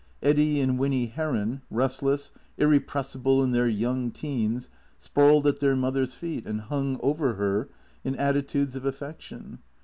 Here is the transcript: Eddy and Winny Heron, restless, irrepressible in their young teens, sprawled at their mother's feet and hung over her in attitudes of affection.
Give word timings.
Eddy 0.23 0.59
and 0.61 0.79
Winny 0.79 1.05
Heron, 1.05 1.61
restless, 1.69 2.31
irrepressible 2.57 3.43
in 3.43 3.51
their 3.51 3.67
young 3.67 4.09
teens, 4.09 4.67
sprawled 4.97 5.45
at 5.45 5.59
their 5.59 5.75
mother's 5.75 6.15
feet 6.15 6.47
and 6.47 6.61
hung 6.61 6.99
over 7.03 7.35
her 7.35 7.69
in 8.03 8.15
attitudes 8.15 8.75
of 8.75 8.83
affection. 8.83 9.59